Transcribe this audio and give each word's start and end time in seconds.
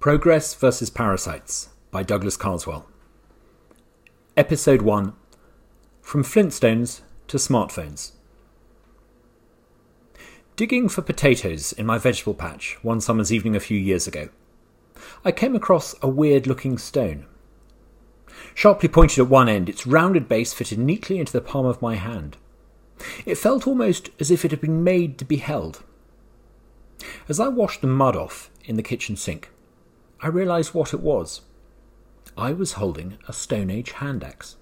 Progress 0.00 0.54
versus 0.54 0.88
Parasites 0.88 1.68
by 1.90 2.02
Douglas 2.02 2.34
Carswell. 2.34 2.86
Episode 4.34 4.80
1 4.80 5.12
From 6.00 6.24
Flintstones 6.24 7.02
to 7.28 7.36
Smartphones. 7.36 8.12
Digging 10.56 10.88
for 10.88 11.02
potatoes 11.02 11.74
in 11.74 11.84
my 11.84 11.98
vegetable 11.98 12.32
patch 12.32 12.78
one 12.80 13.02
summer's 13.02 13.30
evening 13.30 13.54
a 13.54 13.60
few 13.60 13.78
years 13.78 14.06
ago, 14.06 14.30
I 15.22 15.32
came 15.32 15.54
across 15.54 15.94
a 16.00 16.08
weird 16.08 16.46
looking 16.46 16.78
stone. 16.78 17.26
Sharply 18.54 18.88
pointed 18.88 19.18
at 19.18 19.28
one 19.28 19.50
end, 19.50 19.68
its 19.68 19.86
rounded 19.86 20.30
base 20.30 20.54
fitted 20.54 20.78
neatly 20.78 21.18
into 21.18 21.34
the 21.34 21.42
palm 21.42 21.66
of 21.66 21.82
my 21.82 21.96
hand. 21.96 22.38
It 23.26 23.34
felt 23.34 23.66
almost 23.66 24.08
as 24.18 24.30
if 24.30 24.46
it 24.46 24.50
had 24.50 24.62
been 24.62 24.82
made 24.82 25.18
to 25.18 25.26
be 25.26 25.36
held. 25.36 25.82
As 27.28 27.38
I 27.38 27.48
washed 27.48 27.82
the 27.82 27.86
mud 27.86 28.16
off 28.16 28.50
in 28.64 28.76
the 28.76 28.82
kitchen 28.82 29.14
sink, 29.14 29.50
I 30.22 30.28
realised 30.28 30.74
what 30.74 30.92
it 30.92 31.00
was. 31.00 31.40
I 32.36 32.52
was 32.52 32.72
holding 32.74 33.18
a 33.26 33.32
Stone 33.32 33.70
Age 33.70 33.92
hand 33.92 34.22
axe. 34.22 34.56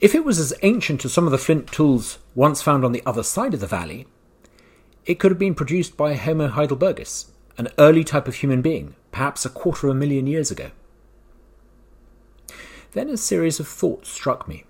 If 0.00 0.14
it 0.14 0.24
was 0.24 0.38
as 0.38 0.54
ancient 0.62 1.04
as 1.04 1.12
some 1.12 1.26
of 1.26 1.30
the 1.30 1.38
flint 1.38 1.72
tools 1.72 2.18
once 2.34 2.62
found 2.62 2.84
on 2.84 2.92
the 2.92 3.02
other 3.06 3.22
side 3.22 3.54
of 3.54 3.60
the 3.60 3.66
valley, 3.66 4.06
it 5.04 5.18
could 5.18 5.30
have 5.30 5.38
been 5.38 5.54
produced 5.54 5.96
by 5.96 6.14
Homo 6.14 6.48
heidelbergensis, 6.48 7.30
an 7.58 7.68
early 7.78 8.04
type 8.04 8.28
of 8.28 8.36
human 8.36 8.60
being, 8.60 8.94
perhaps 9.12 9.44
a 9.44 9.50
quarter 9.50 9.88
of 9.88 9.92
a 9.92 9.98
million 9.98 10.26
years 10.26 10.50
ago. 10.50 10.70
Then 12.92 13.08
a 13.08 13.16
series 13.16 13.60
of 13.60 13.68
thoughts 13.68 14.10
struck 14.10 14.48
me. 14.48 14.64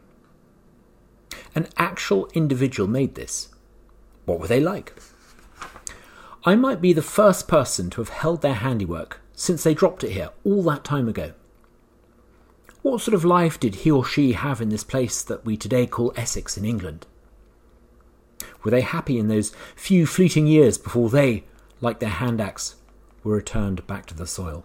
An 1.55 1.69
actual 1.77 2.29
individual 2.35 2.89
made 2.89 3.15
this. 3.15 3.49
What 4.27 4.41
were 4.41 4.49
they 4.49 4.61
like? 4.61 4.93
I 6.49 6.55
might 6.55 6.81
be 6.81 6.93
the 6.93 7.03
first 7.03 7.49
person 7.49 7.91
to 7.91 8.01
have 8.01 8.09
held 8.09 8.41
their 8.41 8.55
handiwork 8.55 9.21
since 9.35 9.65
they 9.65 9.75
dropped 9.75 10.05
it 10.05 10.13
here 10.13 10.31
all 10.45 10.63
that 10.63 10.85
time 10.85 11.09
ago. 11.09 11.33
What 12.83 13.01
sort 13.01 13.17
of 13.17 13.25
life 13.25 13.59
did 13.59 13.75
he 13.75 13.91
or 13.91 14.05
she 14.05 14.35
have 14.35 14.61
in 14.61 14.69
this 14.69 14.85
place 14.85 15.25
that 15.25 15.45
we 15.45 15.57
today 15.57 15.89
call 15.89 16.13
Essex 16.15 16.57
in 16.57 16.65
England? 16.65 17.05
Were 18.63 18.71
they 18.71 18.83
happy 18.83 19.19
in 19.19 19.27
those 19.27 19.53
few 19.75 20.07
fleeting 20.07 20.47
years 20.47 20.79
before 20.79 21.11
they, 21.11 21.43
like 21.81 21.99
their 21.99 22.11
hand 22.11 22.41
axe, 22.41 22.77
were 23.25 23.35
returned 23.35 23.85
back 23.89 24.07
to 24.07 24.15
the 24.15 24.27
soil? 24.27 24.65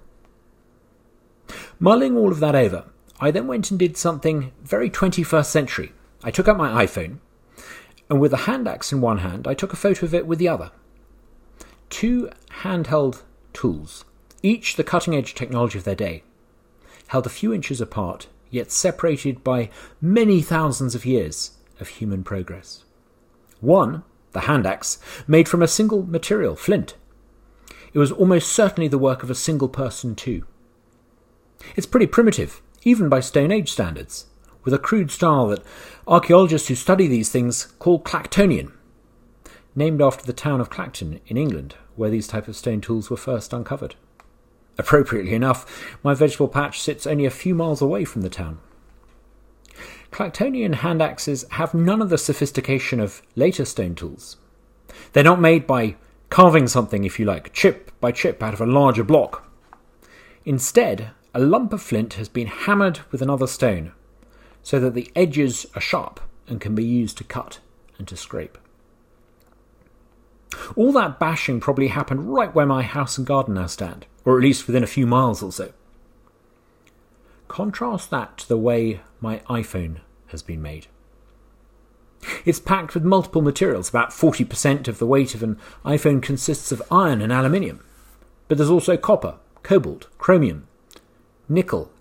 Mulling 1.79 2.15
all 2.15 2.31
of 2.31 2.39
that 2.41 2.53
over, 2.53 2.85
I 3.19 3.31
then 3.31 3.47
went 3.47 3.71
and 3.71 3.79
did 3.79 3.97
something 3.97 4.51
very 4.61 4.91
21st 4.91 5.47
century. 5.47 5.93
I 6.23 6.29
took 6.29 6.47
out 6.47 6.57
my 6.57 6.85
iPhone, 6.85 7.17
and 8.07 8.21
with 8.21 8.33
a 8.33 8.45
hand 8.45 8.67
axe 8.67 8.93
in 8.93 9.01
one 9.01 9.17
hand, 9.17 9.47
I 9.47 9.55
took 9.55 9.73
a 9.73 9.75
photo 9.75 10.05
of 10.05 10.13
it 10.13 10.27
with 10.27 10.37
the 10.37 10.47
other 10.47 10.69
two 11.91 12.29
handheld 12.63 13.21
tools, 13.53 14.03
each 14.41 14.75
the 14.75 14.83
cutting 14.83 15.15
edge 15.15 15.35
technology 15.35 15.77
of 15.77 15.83
their 15.83 15.93
day, 15.93 16.23
held 17.07 17.27
a 17.27 17.29
few 17.29 17.53
inches 17.53 17.79
apart, 17.79 18.27
yet 18.49 18.71
separated 18.71 19.43
by 19.43 19.69
many 20.01 20.41
thousands 20.41 20.95
of 20.95 21.05
years 21.05 21.51
of 21.79 21.89
human 21.89 22.23
progress. 22.23 22.85
One, 23.59 24.03
the 24.31 24.41
hand 24.41 24.65
axe, 24.65 24.97
made 25.27 25.47
from 25.47 25.61
a 25.61 25.67
single 25.67 26.03
material, 26.03 26.55
flint. 26.55 26.95
It 27.93 27.99
was 27.99 28.11
almost 28.11 28.51
certainly 28.51 28.87
the 28.87 28.97
work 28.97 29.21
of 29.21 29.29
a 29.29 29.35
single 29.35 29.69
person, 29.69 30.15
too. 30.15 30.45
It's 31.75 31.85
pretty 31.85 32.07
primitive, 32.07 32.61
even 32.83 33.09
by 33.09 33.19
Stone 33.19 33.51
Age 33.51 33.71
standards, 33.71 34.27
with 34.63 34.73
a 34.73 34.79
crude 34.79 35.11
style 35.11 35.47
that 35.47 35.63
archaeologists 36.07 36.69
who 36.69 36.75
study 36.75 37.07
these 37.07 37.29
things 37.29 37.65
call 37.77 38.01
Clactonian, 38.01 38.71
named 39.75 40.01
after 40.01 40.25
the 40.25 40.33
town 40.33 40.59
of 40.59 40.69
Clacton 40.69 41.19
in 41.27 41.37
England, 41.37 41.75
where 41.95 42.09
these 42.09 42.27
type 42.27 42.47
of 42.47 42.55
stone 42.55 42.81
tools 42.81 43.09
were 43.09 43.17
first 43.17 43.53
uncovered. 43.53 43.95
Appropriately 44.77 45.33
enough, 45.33 45.97
my 46.03 46.13
vegetable 46.13 46.47
patch 46.47 46.81
sits 46.81 47.05
only 47.05 47.25
a 47.25 47.29
few 47.29 47.53
miles 47.53 47.81
away 47.81 48.05
from 48.05 48.21
the 48.21 48.29
town. 48.29 48.59
Clactonian 50.11 50.75
hand 50.75 51.01
axes 51.01 51.45
have 51.51 51.73
none 51.73 52.01
of 52.01 52.09
the 52.09 52.17
sophistication 52.17 52.99
of 52.99 53.21
later 53.35 53.63
stone 53.63 53.95
tools. 53.95 54.37
They're 55.13 55.23
not 55.23 55.39
made 55.39 55.65
by 55.65 55.95
carving 56.29 56.67
something, 56.67 57.03
if 57.03 57.19
you 57.19 57.25
like, 57.25 57.53
chip 57.53 57.91
by 57.99 58.11
chip 58.11 58.41
out 58.43 58.53
of 58.53 58.61
a 58.61 58.65
larger 58.65 59.03
block. 59.03 59.47
Instead, 60.43 61.11
a 61.33 61.39
lump 61.39 61.71
of 61.71 61.81
flint 61.81 62.15
has 62.15 62.27
been 62.27 62.47
hammered 62.47 62.99
with 63.11 63.21
another 63.21 63.47
stone, 63.47 63.93
so 64.63 64.79
that 64.79 64.93
the 64.93 65.11
edges 65.15 65.65
are 65.75 65.81
sharp 65.81 66.19
and 66.47 66.59
can 66.59 66.75
be 66.75 66.83
used 66.83 67.17
to 67.17 67.23
cut 67.23 67.59
and 67.97 68.07
to 68.07 68.17
scrape. 68.17 68.57
All 70.75 70.91
that 70.93 71.19
bashing 71.19 71.59
probably 71.59 71.87
happened 71.87 72.33
right 72.33 72.53
where 72.53 72.65
my 72.65 72.83
house 72.83 73.17
and 73.17 73.27
garden 73.27 73.55
now 73.55 73.67
stand, 73.67 74.05
or 74.25 74.37
at 74.37 74.43
least 74.43 74.67
within 74.67 74.83
a 74.83 74.87
few 74.87 75.07
miles 75.07 75.41
or 75.41 75.51
so. 75.51 75.71
Contrast 77.47 78.09
that 78.11 78.37
to 78.39 78.47
the 78.47 78.57
way 78.57 79.01
my 79.19 79.39
iPhone 79.49 79.97
has 80.27 80.41
been 80.41 80.61
made. 80.61 80.87
It's 82.45 82.59
packed 82.59 82.93
with 82.93 83.03
multiple 83.03 83.41
materials. 83.41 83.89
About 83.89 84.11
40% 84.11 84.87
of 84.87 84.99
the 84.99 85.07
weight 85.07 85.35
of 85.35 85.43
an 85.43 85.57
iPhone 85.83 86.21
consists 86.21 86.71
of 86.71 86.81
iron 86.91 87.21
and 87.21 87.33
aluminium. 87.33 87.83
But 88.47 88.57
there's 88.57 88.69
also 88.69 88.97
copper, 88.97 89.35
cobalt, 89.63 90.07
chromium, 90.17 90.67
nickel. 91.49 91.91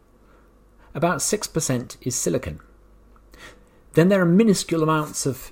About 0.94 1.18
6% 1.18 1.96
is 2.02 2.14
silicon. 2.14 2.60
Then 3.94 4.08
there 4.08 4.20
are 4.20 4.26
minuscule 4.26 4.82
amounts 4.82 5.26
of 5.26 5.50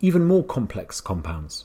even 0.00 0.24
more 0.24 0.44
complex 0.44 1.00
compounds. 1.00 1.64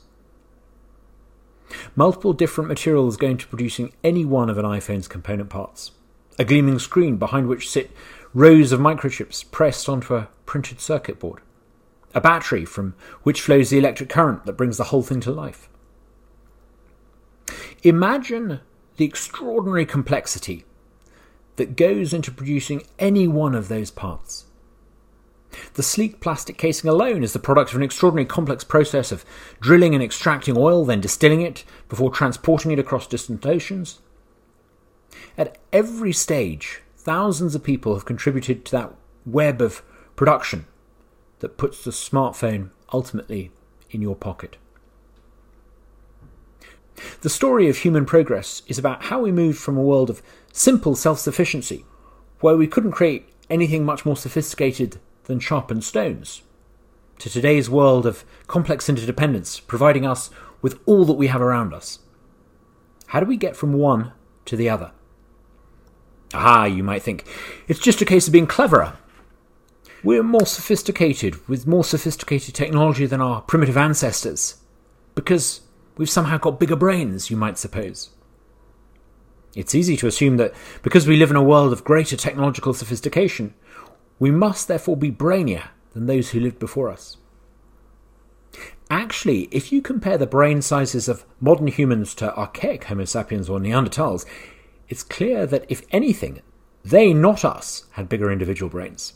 Multiple 1.96 2.32
different 2.32 2.68
materials 2.68 3.16
go 3.16 3.28
into 3.28 3.46
producing 3.46 3.92
any 4.02 4.24
one 4.24 4.50
of 4.50 4.58
an 4.58 4.64
iPhone's 4.64 5.08
component 5.08 5.50
parts. 5.50 5.92
A 6.38 6.44
gleaming 6.44 6.78
screen 6.78 7.16
behind 7.16 7.48
which 7.48 7.70
sit 7.70 7.90
rows 8.32 8.72
of 8.72 8.80
microchips 8.80 9.50
pressed 9.50 9.88
onto 9.88 10.14
a 10.14 10.28
printed 10.46 10.80
circuit 10.80 11.18
board. 11.18 11.40
A 12.14 12.20
battery 12.20 12.64
from 12.64 12.94
which 13.22 13.40
flows 13.40 13.70
the 13.70 13.78
electric 13.78 14.08
current 14.08 14.44
that 14.46 14.56
brings 14.56 14.76
the 14.76 14.84
whole 14.84 15.02
thing 15.02 15.20
to 15.20 15.30
life. 15.30 15.68
Imagine 17.82 18.60
the 18.96 19.04
extraordinary 19.04 19.84
complexity 19.84 20.64
that 21.56 21.76
goes 21.76 22.12
into 22.12 22.30
producing 22.30 22.82
any 22.98 23.28
one 23.28 23.54
of 23.54 23.68
those 23.68 23.90
parts. 23.90 24.46
The 25.74 25.82
sleek 25.82 26.20
plastic 26.20 26.58
casing 26.58 26.88
alone 26.88 27.22
is 27.22 27.32
the 27.32 27.38
product 27.38 27.70
of 27.70 27.76
an 27.76 27.82
extraordinarily 27.82 28.28
complex 28.28 28.64
process 28.64 29.12
of 29.12 29.24
drilling 29.60 29.94
and 29.94 30.02
extracting 30.02 30.56
oil, 30.56 30.84
then 30.84 31.00
distilling 31.00 31.42
it 31.42 31.64
before 31.88 32.10
transporting 32.10 32.70
it 32.70 32.78
across 32.78 33.06
distant 33.06 33.44
oceans. 33.46 34.00
At 35.36 35.58
every 35.72 36.12
stage, 36.12 36.82
thousands 36.96 37.54
of 37.54 37.62
people 37.62 37.94
have 37.94 38.04
contributed 38.04 38.64
to 38.64 38.72
that 38.72 38.94
web 39.26 39.60
of 39.60 39.82
production 40.16 40.66
that 41.40 41.58
puts 41.58 41.84
the 41.84 41.90
smartphone 41.90 42.70
ultimately 42.92 43.50
in 43.90 44.00
your 44.00 44.16
pocket. 44.16 44.56
The 47.22 47.30
story 47.30 47.68
of 47.68 47.78
human 47.78 48.06
progress 48.06 48.62
is 48.66 48.78
about 48.78 49.04
how 49.04 49.20
we 49.20 49.32
moved 49.32 49.58
from 49.58 49.76
a 49.76 49.82
world 49.82 50.10
of 50.10 50.22
simple 50.52 50.94
self 50.94 51.18
sufficiency, 51.18 51.84
where 52.40 52.56
we 52.56 52.66
couldn't 52.66 52.92
create 52.92 53.28
anything 53.50 53.84
much 53.84 54.06
more 54.06 54.16
sophisticated 54.16 54.98
than 55.24 55.40
sharpened 55.40 55.84
stones. 55.84 56.42
To 57.18 57.30
today's 57.30 57.70
world 57.70 58.06
of 58.06 58.24
complex 58.46 58.88
interdependence, 58.88 59.60
providing 59.60 60.06
us 60.06 60.30
with 60.62 60.80
all 60.86 61.04
that 61.04 61.14
we 61.14 61.28
have 61.28 61.40
around 61.40 61.72
us. 61.72 62.00
How 63.08 63.20
do 63.20 63.26
we 63.26 63.36
get 63.36 63.56
from 63.56 63.72
one 63.72 64.12
to 64.46 64.56
the 64.56 64.68
other? 64.68 64.92
Ah, 66.32 66.64
you 66.64 66.82
might 66.82 67.02
think, 67.02 67.24
it's 67.68 67.78
just 67.78 68.02
a 68.02 68.04
case 68.04 68.26
of 68.26 68.32
being 68.32 68.46
cleverer. 68.46 68.96
We're 70.02 70.22
more 70.22 70.46
sophisticated, 70.46 71.46
with 71.48 71.66
more 71.66 71.84
sophisticated 71.84 72.54
technology 72.54 73.06
than 73.06 73.20
our 73.20 73.40
primitive 73.42 73.76
ancestors, 73.76 74.56
because 75.14 75.62
we've 75.96 76.10
somehow 76.10 76.38
got 76.38 76.58
bigger 76.58 76.76
brains, 76.76 77.30
you 77.30 77.36
might 77.36 77.56
suppose. 77.56 78.10
It's 79.54 79.74
easy 79.74 79.96
to 79.98 80.08
assume 80.08 80.36
that 80.38 80.52
because 80.82 81.06
we 81.06 81.16
live 81.16 81.30
in 81.30 81.36
a 81.36 81.42
world 81.42 81.72
of 81.72 81.84
greater 81.84 82.16
technological 82.16 82.74
sophistication, 82.74 83.54
we 84.18 84.30
must 84.30 84.68
therefore 84.68 84.96
be 84.96 85.10
brainier 85.10 85.68
than 85.92 86.06
those 86.06 86.30
who 86.30 86.40
lived 86.40 86.58
before 86.58 86.90
us. 86.90 87.16
Actually, 88.90 89.48
if 89.50 89.72
you 89.72 89.80
compare 89.80 90.18
the 90.18 90.26
brain 90.26 90.60
sizes 90.62 91.08
of 91.08 91.24
modern 91.40 91.66
humans 91.68 92.14
to 92.14 92.36
archaic 92.36 92.84
Homo 92.84 93.04
sapiens 93.04 93.48
or 93.48 93.58
Neanderthals, 93.58 94.26
it's 94.88 95.02
clear 95.02 95.46
that 95.46 95.64
if 95.68 95.82
anything, 95.90 96.42
they, 96.84 97.14
not 97.14 97.44
us, 97.44 97.86
had 97.92 98.08
bigger 98.08 98.30
individual 98.30 98.70
brains. 98.70 99.14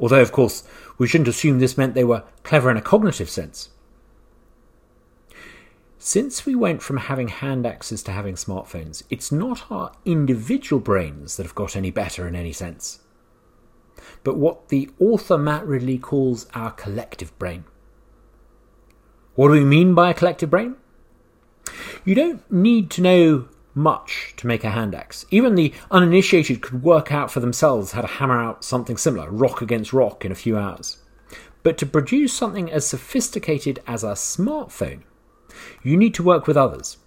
Although, 0.00 0.22
of 0.22 0.32
course, 0.32 0.64
we 0.98 1.06
shouldn't 1.06 1.28
assume 1.28 1.58
this 1.58 1.76
meant 1.76 1.94
they 1.94 2.04
were 2.04 2.24
clever 2.42 2.70
in 2.70 2.76
a 2.76 2.82
cognitive 2.82 3.28
sense. 3.28 3.68
Since 5.98 6.44
we 6.44 6.56
went 6.56 6.82
from 6.82 6.96
having 6.96 7.28
hand 7.28 7.64
axes 7.64 8.02
to 8.04 8.12
having 8.12 8.34
smartphones, 8.34 9.04
it's 9.08 9.30
not 9.30 9.70
our 9.70 9.92
individual 10.04 10.80
brains 10.80 11.36
that 11.36 11.46
have 11.46 11.54
got 11.54 11.76
any 11.76 11.92
better 11.92 12.26
in 12.26 12.34
any 12.34 12.52
sense 12.52 13.01
but 14.24 14.36
what 14.36 14.68
the 14.68 14.90
author 14.98 15.38
Matt 15.38 15.66
Ridley 15.66 15.98
calls 15.98 16.46
our 16.54 16.70
collective 16.70 17.36
brain. 17.38 17.64
What 19.34 19.48
do 19.48 19.54
we 19.54 19.64
mean 19.64 19.94
by 19.94 20.10
a 20.10 20.14
collective 20.14 20.50
brain? 20.50 20.76
You 22.04 22.14
don't 22.14 22.50
need 22.50 22.90
to 22.92 23.02
know 23.02 23.48
much 23.74 24.34
to 24.36 24.46
make 24.46 24.64
a 24.64 24.70
hand 24.70 24.94
axe. 24.94 25.24
Even 25.30 25.54
the 25.54 25.72
uninitiated 25.90 26.60
could 26.60 26.82
work 26.82 27.12
out 27.12 27.30
for 27.30 27.40
themselves 27.40 27.92
how 27.92 28.02
to 28.02 28.06
hammer 28.06 28.40
out 28.40 28.64
something 28.64 28.96
similar, 28.96 29.30
rock 29.30 29.62
against 29.62 29.92
rock, 29.92 30.24
in 30.24 30.32
a 30.32 30.36
few 30.36 30.58
hours. 30.58 30.98
But 31.62 31.78
to 31.78 31.86
produce 31.86 32.32
something 32.32 32.70
as 32.70 32.86
sophisticated 32.86 33.80
as 33.86 34.02
a 34.02 34.12
smartphone, 34.12 35.02
you 35.82 35.96
need 35.96 36.14
to 36.14 36.22
work 36.22 36.46
with 36.46 36.56
others. 36.56 36.98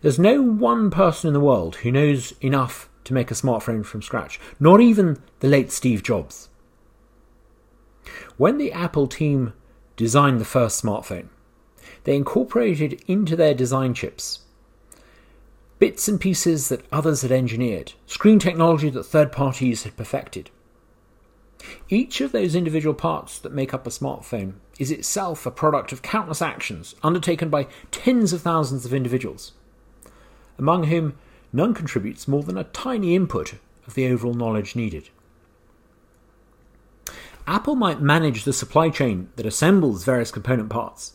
There's 0.00 0.18
no 0.18 0.40
one 0.40 0.90
person 0.90 1.28
in 1.28 1.34
the 1.34 1.40
world 1.40 1.76
who 1.76 1.92
knows 1.92 2.32
enough 2.40 2.88
to 3.06 3.14
make 3.14 3.30
a 3.30 3.34
smartphone 3.34 3.84
from 3.84 4.02
scratch, 4.02 4.38
not 4.60 4.80
even 4.80 5.20
the 5.40 5.48
late 5.48 5.72
Steve 5.72 6.02
Jobs. 6.02 6.48
When 8.36 8.58
the 8.58 8.72
Apple 8.72 9.06
team 9.06 9.54
designed 9.96 10.40
the 10.40 10.44
first 10.44 10.82
smartphone, 10.82 11.28
they 12.04 12.14
incorporated 12.14 13.02
into 13.06 13.34
their 13.34 13.54
design 13.54 13.94
chips 13.94 14.40
bits 15.78 16.08
and 16.08 16.20
pieces 16.20 16.68
that 16.68 16.84
others 16.90 17.22
had 17.22 17.32
engineered, 17.32 17.92
screen 18.06 18.38
technology 18.38 18.88
that 18.90 19.04
third 19.04 19.30
parties 19.30 19.82
had 19.82 19.96
perfected. 19.96 20.50
Each 21.88 22.20
of 22.20 22.32
those 22.32 22.54
individual 22.54 22.94
parts 22.94 23.38
that 23.38 23.52
make 23.52 23.74
up 23.74 23.86
a 23.86 23.90
smartphone 23.90 24.54
is 24.78 24.90
itself 24.90 25.44
a 25.44 25.50
product 25.50 25.92
of 25.92 26.02
countless 26.02 26.40
actions 26.40 26.94
undertaken 27.02 27.50
by 27.50 27.66
tens 27.90 28.32
of 28.32 28.42
thousands 28.42 28.84
of 28.84 28.94
individuals, 28.94 29.52
among 30.58 30.84
whom 30.84 31.16
none 31.56 31.74
contributes 31.74 32.28
more 32.28 32.42
than 32.42 32.58
a 32.58 32.64
tiny 32.64 33.14
input 33.14 33.54
of 33.86 33.94
the 33.94 34.06
overall 34.06 34.34
knowledge 34.34 34.76
needed. 34.76 35.08
Apple 37.46 37.76
might 37.76 38.00
manage 38.00 38.44
the 38.44 38.52
supply 38.52 38.90
chain 38.90 39.30
that 39.36 39.46
assembles 39.46 40.04
various 40.04 40.30
component 40.30 40.68
parts, 40.68 41.14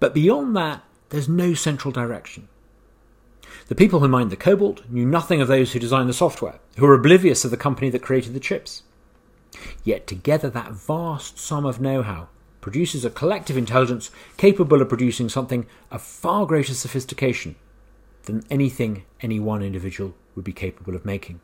but 0.00 0.12
beyond 0.12 0.54
that, 0.56 0.82
there's 1.08 1.28
no 1.28 1.54
central 1.54 1.92
direction. 1.92 2.48
The 3.68 3.74
people 3.74 4.00
who 4.00 4.08
mined 4.08 4.30
the 4.30 4.36
cobalt 4.36 4.82
knew 4.90 5.06
nothing 5.06 5.40
of 5.40 5.48
those 5.48 5.72
who 5.72 5.78
designed 5.78 6.08
the 6.08 6.14
software, 6.14 6.58
who 6.76 6.86
were 6.86 6.94
oblivious 6.94 7.44
of 7.44 7.50
the 7.50 7.56
company 7.56 7.88
that 7.90 8.02
created 8.02 8.34
the 8.34 8.40
chips. 8.40 8.82
Yet 9.84 10.06
together, 10.06 10.50
that 10.50 10.72
vast 10.72 11.38
sum 11.38 11.64
of 11.64 11.80
know 11.80 12.02
how 12.02 12.28
produces 12.60 13.04
a 13.04 13.10
collective 13.10 13.56
intelligence 13.56 14.10
capable 14.36 14.82
of 14.82 14.88
producing 14.88 15.28
something 15.28 15.66
of 15.90 16.02
far 16.02 16.46
greater 16.46 16.74
sophistication 16.74 17.54
than 18.24 18.44
anything 18.50 19.04
any 19.20 19.40
one 19.40 19.62
individual 19.62 20.14
would 20.34 20.44
be 20.44 20.52
capable 20.52 20.94
of 20.94 21.04
making. 21.04 21.40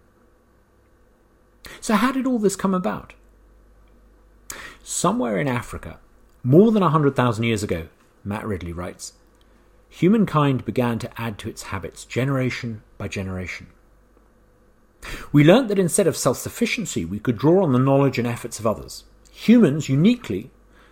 So, 1.80 1.94
how 1.94 2.12
did 2.12 2.26
all 2.26 2.38
this 2.38 2.56
come 2.56 2.74
about? 2.74 3.14
Somewhere 4.82 5.38
in 5.38 5.46
Africa, 5.46 5.98
more 6.42 6.72
than 6.72 6.82
100,000 6.82 7.44
years 7.44 7.62
ago, 7.62 7.88
Matt 8.24 8.46
Ridley 8.46 8.72
writes, 8.72 9.12
humankind 9.88 10.64
began 10.64 10.98
to 10.98 11.20
add 11.20 11.38
to 11.38 11.48
its 11.48 11.64
habits 11.64 12.04
generation 12.04 12.82
by 12.96 13.08
generation. 13.08 13.68
We 15.32 15.44
learnt 15.44 15.68
that 15.68 15.78
instead 15.78 16.06
of 16.06 16.16
self 16.16 16.38
sufficiency, 16.38 17.04
we 17.04 17.18
could 17.18 17.38
draw 17.38 17.62
on 17.62 17.72
the 17.72 17.78
knowledge 17.78 18.18
and 18.18 18.26
efforts 18.26 18.58
of 18.58 18.66
others. 18.66 19.04
Humans, 19.32 19.88
uniquely, 19.88 20.50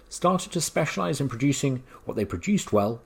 started 0.08 0.52
to 0.52 0.60
specialize 0.60 1.20
in 1.20 1.28
producing 1.28 1.82
what 2.04 2.16
they 2.16 2.24
produced 2.24 2.72
well 2.72 3.02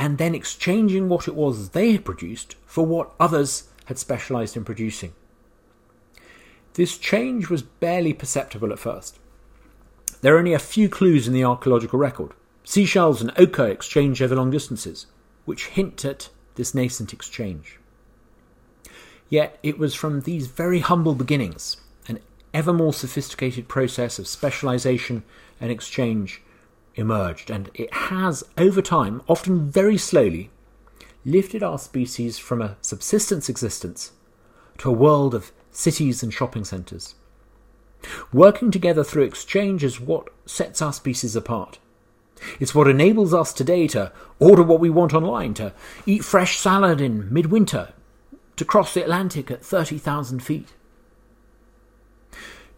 and 0.00 0.16
then 0.16 0.34
exchanging 0.34 1.10
what 1.10 1.28
it 1.28 1.34
was 1.34 1.68
they 1.68 1.92
had 1.92 2.06
produced 2.06 2.56
for 2.64 2.86
what 2.86 3.12
others 3.20 3.68
had 3.84 3.98
specialized 3.98 4.56
in 4.56 4.64
producing. 4.64 5.12
This 6.72 6.96
change 6.96 7.50
was 7.50 7.60
barely 7.60 8.14
perceptible 8.14 8.72
at 8.72 8.78
first. 8.78 9.18
There 10.22 10.34
are 10.34 10.38
only 10.38 10.54
a 10.54 10.58
few 10.58 10.88
clues 10.88 11.28
in 11.28 11.34
the 11.34 11.44
archaeological 11.44 11.98
record. 11.98 12.32
Seashells 12.64 13.20
and 13.20 13.30
ochre 13.36 13.66
exchanged 13.66 14.22
over 14.22 14.36
long 14.36 14.50
distances, 14.50 15.04
which 15.44 15.66
hint 15.66 16.02
at 16.06 16.30
this 16.54 16.74
nascent 16.74 17.12
exchange. 17.12 17.78
Yet 19.28 19.58
it 19.62 19.78
was 19.78 19.94
from 19.94 20.22
these 20.22 20.46
very 20.46 20.80
humble 20.80 21.14
beginnings, 21.14 21.76
an 22.08 22.20
ever 22.54 22.72
more 22.72 22.94
sophisticated 22.94 23.68
process 23.68 24.18
of 24.18 24.26
specialization 24.26 25.24
and 25.60 25.70
exchange 25.70 26.40
emerged, 27.00 27.50
and 27.50 27.70
it 27.74 27.92
has, 27.92 28.44
over 28.56 28.80
time, 28.82 29.22
often 29.28 29.70
very 29.70 29.96
slowly, 29.96 30.50
lifted 31.24 31.62
our 31.62 31.78
species 31.78 32.38
from 32.38 32.62
a 32.62 32.76
subsistence 32.80 33.48
existence 33.48 34.12
to 34.78 34.88
a 34.88 34.92
world 34.92 35.34
of 35.34 35.52
cities 35.70 36.22
and 36.22 36.32
shopping 36.32 36.64
centres. 36.64 37.14
Working 38.32 38.70
together 38.70 39.04
through 39.04 39.24
exchange 39.24 39.84
is 39.84 40.00
what 40.00 40.28
sets 40.46 40.80
our 40.80 40.92
species 40.92 41.36
apart. 41.36 41.78
It's 42.58 42.74
what 42.74 42.88
enables 42.88 43.34
us 43.34 43.52
today 43.52 43.86
to 43.88 44.12
order 44.38 44.62
what 44.62 44.80
we 44.80 44.88
want 44.88 45.12
online, 45.12 45.52
to 45.54 45.74
eat 46.06 46.24
fresh 46.24 46.58
salad 46.58 47.00
in 47.00 47.32
midwinter, 47.32 47.92
to 48.56 48.64
cross 48.64 48.94
the 48.94 49.02
Atlantic 49.02 49.50
at 49.50 49.64
30,000 49.64 50.40
feet. 50.40 50.68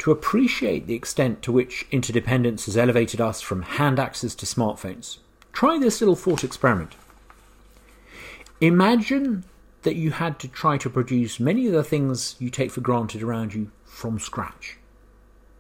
To 0.03 0.11
appreciate 0.11 0.89
the 0.89 0.97
extent 0.97 1.43
to 1.43 1.53
which 1.53 1.87
interdependence 1.93 2.67
has 2.67 2.77
elevated 2.77 3.21
us 3.21 3.41
from 3.41 3.63
hand 3.63 4.01
axes 4.01 4.35
to 4.35 4.47
smartphones, 4.47 5.19
try 5.53 5.79
this 5.79 6.01
little 6.01 6.17
thought 6.17 6.43
experiment. 6.43 6.97
Imagine 8.61 9.45
that 9.83 9.95
you 9.95 10.11
had 10.11 10.41
to 10.41 10.49
try 10.49 10.77
to 10.77 10.91
produce 10.91 11.39
many 11.39 11.69
of 11.69 11.73
the 11.73 11.85
things 11.85 12.35
you 12.41 12.51
take 12.51 12.73
for 12.73 12.81
granted 12.81 13.23
around 13.23 13.55
you 13.55 13.71
from 13.85 14.19
scratch. 14.19 14.77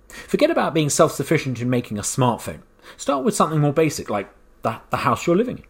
Forget 0.08 0.50
about 0.50 0.74
being 0.74 0.90
self 0.90 1.12
sufficient 1.12 1.60
in 1.60 1.70
making 1.70 1.96
a 1.96 2.02
smartphone. 2.02 2.62
Start 2.96 3.24
with 3.24 3.36
something 3.36 3.60
more 3.60 3.72
basic 3.72 4.10
like 4.10 4.28
the, 4.62 4.80
the 4.90 4.96
house 4.96 5.24
you're 5.24 5.36
living 5.36 5.58
in. 5.58 5.64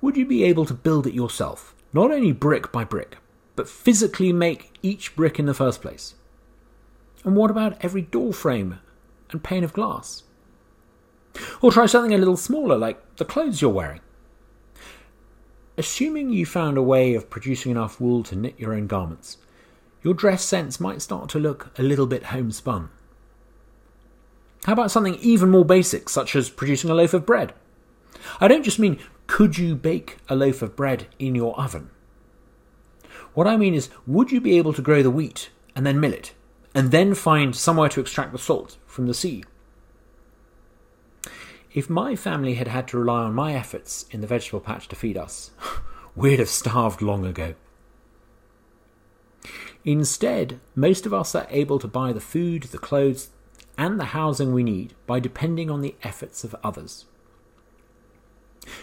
Would 0.00 0.16
you 0.16 0.24
be 0.24 0.44
able 0.44 0.64
to 0.64 0.72
build 0.72 1.06
it 1.06 1.12
yourself, 1.12 1.74
not 1.92 2.10
only 2.10 2.32
brick 2.32 2.72
by 2.72 2.84
brick, 2.84 3.18
but 3.54 3.68
physically 3.68 4.32
make 4.32 4.78
each 4.82 5.14
brick 5.14 5.38
in 5.38 5.44
the 5.44 5.52
first 5.52 5.82
place? 5.82 6.14
And 7.24 7.34
what 7.34 7.50
about 7.50 7.76
every 7.80 8.02
door 8.02 8.32
frame 8.32 8.78
and 9.30 9.42
pane 9.42 9.64
of 9.64 9.72
glass? 9.72 10.22
Or 11.60 11.72
try 11.72 11.86
something 11.86 12.14
a 12.14 12.18
little 12.18 12.36
smaller, 12.36 12.76
like 12.76 13.16
the 13.16 13.24
clothes 13.24 13.60
you're 13.60 13.70
wearing. 13.70 14.00
Assuming 15.76 16.30
you 16.30 16.46
found 16.46 16.76
a 16.76 16.82
way 16.82 17.14
of 17.14 17.30
producing 17.30 17.72
enough 17.72 18.00
wool 18.00 18.22
to 18.24 18.36
knit 18.36 18.54
your 18.58 18.74
own 18.74 18.86
garments, 18.86 19.38
your 20.02 20.14
dress 20.14 20.44
sense 20.44 20.78
might 20.78 21.02
start 21.02 21.28
to 21.30 21.40
look 21.40 21.76
a 21.78 21.82
little 21.82 22.06
bit 22.06 22.24
homespun. 22.24 22.90
How 24.64 24.74
about 24.74 24.90
something 24.90 25.16
even 25.16 25.50
more 25.50 25.64
basic, 25.64 26.08
such 26.08 26.36
as 26.36 26.50
producing 26.50 26.90
a 26.90 26.94
loaf 26.94 27.14
of 27.14 27.26
bread? 27.26 27.54
I 28.40 28.48
don't 28.48 28.62
just 28.62 28.78
mean 28.78 29.00
could 29.26 29.58
you 29.58 29.74
bake 29.74 30.18
a 30.28 30.36
loaf 30.36 30.62
of 30.62 30.76
bread 30.76 31.06
in 31.18 31.34
your 31.34 31.58
oven? 31.58 31.90
What 33.32 33.46
I 33.46 33.56
mean 33.56 33.74
is, 33.74 33.90
would 34.06 34.30
you 34.30 34.40
be 34.40 34.58
able 34.58 34.72
to 34.74 34.82
grow 34.82 35.02
the 35.02 35.10
wheat 35.10 35.50
and 35.74 35.84
then 35.84 35.98
mill 35.98 36.12
it, 36.12 36.32
and 36.74 36.90
then 36.90 37.14
find 37.14 37.54
somewhere 37.54 37.88
to 37.90 38.00
extract 38.00 38.32
the 38.32 38.38
salt 38.38 38.76
from 38.86 39.06
the 39.06 39.14
sea? 39.14 39.44
If 41.72 41.90
my 41.90 42.14
family 42.14 42.54
had 42.54 42.68
had 42.68 42.86
to 42.88 42.98
rely 42.98 43.22
on 43.22 43.34
my 43.34 43.54
efforts 43.54 44.06
in 44.10 44.20
the 44.20 44.26
vegetable 44.26 44.60
patch 44.60 44.88
to 44.88 44.96
feed 44.96 45.16
us, 45.16 45.50
we'd 46.16 46.38
have 46.38 46.48
starved 46.48 47.02
long 47.02 47.26
ago. 47.26 47.54
Instead, 49.84 50.60
most 50.74 51.04
of 51.04 51.12
us 51.12 51.34
are 51.34 51.46
able 51.50 51.78
to 51.78 51.88
buy 51.88 52.12
the 52.12 52.20
food, 52.20 52.64
the 52.64 52.78
clothes, 52.78 53.30
and 53.76 53.98
the 53.98 54.06
housing 54.06 54.52
we 54.52 54.62
need 54.62 54.94
by 55.06 55.20
depending 55.20 55.70
on 55.70 55.80
the 55.80 55.94
efforts 56.02 56.44
of 56.44 56.54
others. 56.62 57.06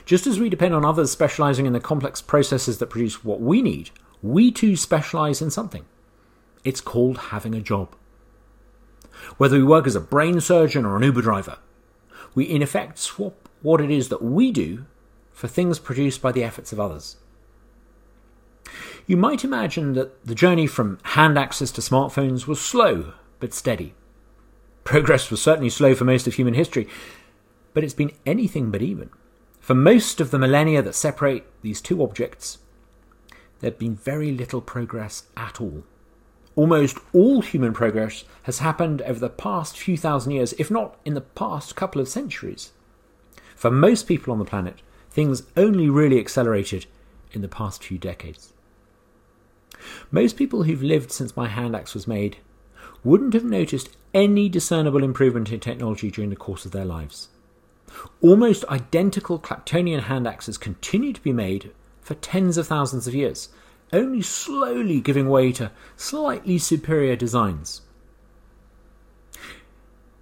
Just 0.06 0.28
as 0.28 0.40
we 0.40 0.50
depend 0.50 0.76
on 0.76 0.86
others 0.86 1.12
specializing 1.12 1.66
in 1.66 1.74
the 1.74 1.80
complex 1.80 2.22
processes 2.22 2.78
that 2.78 2.90
produce 2.90 3.24
what 3.24 3.42
we 3.42 3.62
need, 3.62 3.90
we 4.22 4.52
too 4.52 4.76
specialize 4.76 5.42
in 5.42 5.50
something. 5.50 5.86
It's 6.64 6.82
called 6.82 7.18
having 7.18 7.56
a 7.56 7.62
job. 7.62 7.96
Whether 9.38 9.58
we 9.58 9.64
work 9.64 9.88
as 9.88 9.96
a 9.96 10.02
brain 10.02 10.40
surgeon 10.42 10.86
or 10.86 10.96
an 10.96 11.04
Uber 11.04 11.22
driver, 11.22 11.58
we 12.34 12.46
in 12.46 12.62
effect 12.62 12.98
swap 12.98 13.50
what 13.62 13.82
it 13.82 13.92
is 13.92 14.10
that 14.10 14.22
we 14.22 14.52
do 14.52 14.86
for 15.32 15.48
things 15.48 15.80
produced 15.80 16.22
by 16.22 16.32
the 16.32 16.44
efforts 16.44 16.72
of 16.72 16.80
others. 16.80 17.18
You 19.08 19.18
might 19.18 19.44
imagine 19.44 19.94
that 19.94 20.26
the 20.26 20.36
journey 20.36 20.68
from 20.68 21.00
hand 21.04 21.38
axes 21.38 21.72
to 21.74 21.82
smartphones 21.82 22.48
was 22.48 22.62
slow 22.62 23.14
but 23.40 23.54
steady. 23.54 23.94
Progress 24.84 25.30
was 25.30 25.42
certainly 25.42 25.70
slow 25.70 25.96
for 25.96 26.06
most 26.06 26.28
of 26.28 26.36
human 26.36 26.54
history, 26.54 26.88
but 27.74 27.84
it's 27.84 27.94
been 27.94 28.12
anything 28.26 28.72
but 28.72 28.82
even. 28.82 29.10
For 29.60 29.76
most 29.76 30.20
of 30.22 30.32
the 30.32 30.40
millennia 30.40 30.82
that 30.82 30.96
separate 30.96 31.46
these 31.62 31.82
two 31.82 32.04
objects, 32.04 32.60
there'd 33.60 33.78
been 33.78 33.96
very 33.96 34.32
little 34.32 34.62
progress 34.62 35.24
at 35.38 35.60
all. 35.62 35.84
Almost 36.56 36.98
all 37.14 37.42
human 37.42 37.74
progress 37.74 38.26
has 38.44 38.60
happened 38.60 39.02
over 39.04 39.20
the 39.20 39.30
past 39.30 39.78
few 39.78 39.98
thousand 39.98 40.34
years, 40.34 40.54
if 40.54 40.70
not 40.70 40.98
in 41.06 41.14
the 41.14 41.22
past 41.22 41.76
couple 41.76 42.02
of 42.02 42.10
centuries. 42.10 42.72
For 43.56 43.72
most 43.72 44.08
people 44.08 44.34
on 44.34 44.40
the 44.40 44.46
planet, 44.46 44.82
things 45.10 45.44
only 45.56 45.90
really 45.90 46.20
accelerated 46.20 46.88
in 47.32 47.42
the 47.42 47.48
past 47.48 47.84
few 47.84 47.98
decades. 47.98 48.54
Most 50.12 50.36
people 50.36 50.64
who've 50.64 50.84
lived 50.84 51.12
since 51.12 51.38
my 51.38 51.48
hand 51.48 51.76
axe 51.76 51.94
was 51.94 52.08
made 52.08 52.38
wouldn't 53.04 53.34
have 53.34 53.46
noticed 53.46 53.90
any 54.14 54.50
discernible 54.50 55.04
improvement 55.04 55.52
in 55.52 55.60
technology 55.60 56.12
during 56.12 56.30
the 56.30 56.36
course 56.36 56.66
of 56.66 56.72
their 56.72 56.86
lives. 56.86 57.30
Almost 58.22 58.66
identical 58.66 59.40
Clactonian 59.40 60.04
hand 60.04 60.28
axes 60.28 60.58
continue 60.58 61.14
to 61.14 61.22
be 61.22 61.34
made 61.34 61.72
for 62.02 62.16
tens 62.16 62.58
of 62.58 62.68
thousands 62.68 63.08
of 63.08 63.16
years, 63.16 63.50
only 63.94 64.22
slowly 64.22 65.00
giving 65.02 65.30
way 65.30 65.52
to 65.54 65.72
slightly 65.96 66.58
superior 66.58 67.16
designs. 67.16 67.82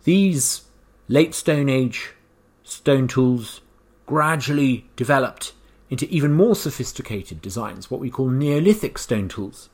These 0.04 0.64
late 1.08 1.36
Stone 1.36 1.70
Age 1.70 2.14
stone 2.64 3.08
tools 3.08 3.62
gradually 4.06 4.86
developed 4.96 5.54
into 5.90 6.08
even 6.10 6.34
more 6.34 6.56
sophisticated 6.56 7.42
designs, 7.42 7.90
what 7.90 8.00
we 8.00 8.10
call 8.10 8.30
Neolithic 8.30 8.98
stone 8.98 9.28
tools. 9.28 9.70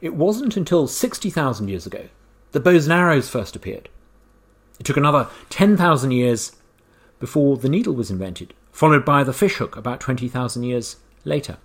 It 0.00 0.14
wasn't 0.14 0.56
until 0.56 0.88
60,000 0.88 1.68
years 1.68 1.86
ago 1.86 2.08
that 2.52 2.60
bows 2.60 2.86
and 2.86 2.92
arrows 2.92 3.28
first 3.28 3.54
appeared. 3.54 3.88
It 4.80 4.86
took 4.86 4.96
another 4.96 5.28
10,000 5.50 6.10
years 6.10 6.52
before 7.20 7.56
the 7.56 7.68
needle 7.68 7.94
was 7.94 8.10
invented, 8.10 8.54
followed 8.72 9.04
by 9.04 9.22
the 9.24 9.32
fishhook 9.32 9.76
about 9.76 10.00
20,000 10.00 10.62
years 10.62 10.96
later. 11.24 11.58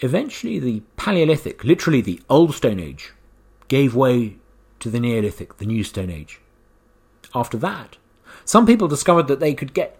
Eventually, 0.00 0.58
the 0.58 0.82
Paleolithic, 0.96 1.64
literally 1.64 2.00
the 2.00 2.20
Old 2.30 2.54
Stone 2.54 2.78
Age, 2.78 3.12
gave 3.66 3.96
way 3.96 4.36
to 4.78 4.90
the 4.90 5.00
Neolithic, 5.00 5.58
the 5.58 5.66
New 5.66 5.82
Stone 5.82 6.10
Age. 6.10 6.40
After 7.34 7.58
that, 7.58 7.96
some 8.44 8.64
people 8.64 8.88
discovered 8.88 9.26
that 9.26 9.40
they 9.40 9.54
could 9.54 9.74
get 9.74 9.98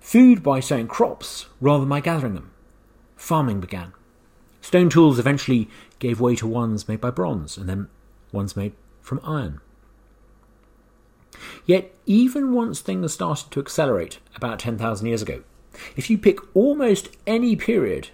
food 0.00 0.42
by 0.42 0.60
sowing 0.60 0.88
crops 0.88 1.46
rather 1.60 1.80
than 1.80 1.88
by 1.90 2.00
gathering 2.00 2.34
them. 2.34 2.50
Farming 3.16 3.60
began. 3.60 3.92
Stone 4.60 4.88
tools 4.88 5.18
eventually 5.18 5.68
gave 5.98 6.20
way 6.20 6.34
to 6.36 6.46
ones 6.46 6.88
made 6.88 7.00
by 7.00 7.10
bronze, 7.10 7.58
and 7.58 7.68
then 7.68 7.88
ones 8.32 8.56
made 8.56 8.72
from 9.02 9.20
iron. 9.22 9.60
Yet, 11.66 11.94
even 12.06 12.52
once 12.52 12.80
things 12.80 13.12
started 13.12 13.50
to 13.50 13.60
accelerate 13.60 14.18
about 14.34 14.58
10,000 14.58 15.06
years 15.06 15.22
ago, 15.22 15.42
if 15.96 16.08
you 16.08 16.16
pick 16.16 16.38
almost 16.56 17.08
any 17.26 17.56
period 17.56 18.08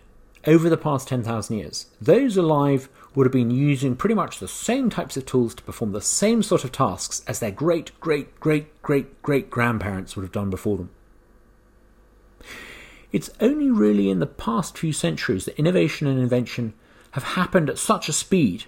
over 0.46 0.70
the 0.70 0.76
past 0.76 1.08
10,000 1.08 1.56
years, 1.56 1.86
those 2.00 2.36
alive 2.36 2.88
would 3.14 3.26
have 3.26 3.32
been 3.32 3.50
using 3.50 3.96
pretty 3.96 4.14
much 4.14 4.38
the 4.38 4.48
same 4.48 4.88
types 4.88 5.16
of 5.16 5.26
tools 5.26 5.54
to 5.54 5.62
perform 5.62 5.92
the 5.92 6.00
same 6.00 6.42
sort 6.42 6.64
of 6.64 6.72
tasks 6.72 7.22
as 7.26 7.40
their 7.40 7.50
great, 7.50 7.98
great, 8.00 8.38
great, 8.40 8.80
great, 8.82 9.20
great 9.22 9.50
grandparents 9.50 10.16
would 10.16 10.22
have 10.22 10.32
done 10.32 10.50
before 10.50 10.76
them. 10.76 10.90
It's 13.12 13.30
only 13.40 13.70
really 13.70 14.08
in 14.08 14.20
the 14.20 14.26
past 14.26 14.78
few 14.78 14.92
centuries 14.92 15.44
that 15.44 15.58
innovation 15.58 16.06
and 16.06 16.18
invention 16.18 16.74
have 17.12 17.24
happened 17.24 17.68
at 17.68 17.78
such 17.78 18.08
a 18.08 18.12
speed 18.12 18.64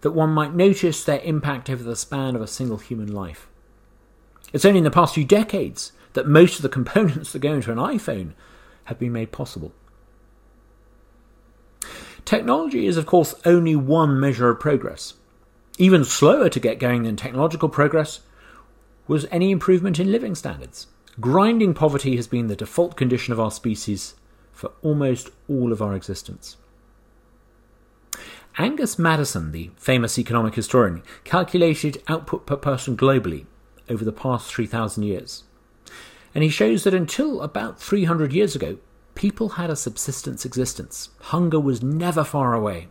that 0.00 0.10
one 0.10 0.30
might 0.30 0.54
notice 0.54 1.04
their 1.04 1.20
impact 1.20 1.70
over 1.70 1.82
the 1.82 1.96
span 1.96 2.34
of 2.34 2.42
a 2.42 2.48
single 2.48 2.78
human 2.78 3.12
life. 3.12 3.48
It's 4.52 4.64
only 4.64 4.78
in 4.78 4.84
the 4.84 4.90
past 4.90 5.14
few 5.14 5.24
decades 5.24 5.92
that 6.14 6.26
most 6.26 6.56
of 6.56 6.62
the 6.62 6.68
components 6.68 7.32
that 7.32 7.38
go 7.38 7.54
into 7.54 7.70
an 7.70 7.78
iPhone 7.78 8.32
have 8.84 8.98
been 8.98 9.12
made 9.12 9.32
possible. 9.32 9.72
Technology 12.26 12.88
is, 12.88 12.96
of 12.96 13.06
course, 13.06 13.36
only 13.44 13.76
one 13.76 14.18
measure 14.18 14.50
of 14.50 14.58
progress. 14.58 15.14
Even 15.78 16.04
slower 16.04 16.48
to 16.48 16.58
get 16.58 16.80
going 16.80 17.04
than 17.04 17.14
technological 17.14 17.68
progress 17.68 18.20
was 19.06 19.26
any 19.30 19.52
improvement 19.52 20.00
in 20.00 20.10
living 20.10 20.34
standards. 20.34 20.88
Grinding 21.20 21.72
poverty 21.72 22.16
has 22.16 22.26
been 22.26 22.48
the 22.48 22.56
default 22.56 22.96
condition 22.96 23.32
of 23.32 23.38
our 23.38 23.52
species 23.52 24.16
for 24.52 24.72
almost 24.82 25.30
all 25.48 25.70
of 25.72 25.80
our 25.80 25.94
existence. 25.94 26.56
Angus 28.58 28.98
Maddison, 28.98 29.52
the 29.52 29.70
famous 29.76 30.18
economic 30.18 30.56
historian, 30.56 31.04
calculated 31.22 32.02
output 32.08 32.44
per 32.44 32.56
person 32.56 32.96
globally 32.96 33.46
over 33.88 34.04
the 34.04 34.10
past 34.10 34.52
3,000 34.52 35.04
years. 35.04 35.44
And 36.34 36.42
he 36.42 36.50
shows 36.50 36.82
that 36.82 36.94
until 36.94 37.40
about 37.40 37.80
300 37.80 38.32
years 38.32 38.56
ago, 38.56 38.78
people 39.16 39.50
had 39.50 39.70
a 39.70 39.76
subsistence 39.76 40.44
existence. 40.44 41.08
Hunger 41.20 41.58
was 41.58 41.82
never 41.82 42.22
far 42.22 42.54
away. 42.54 42.88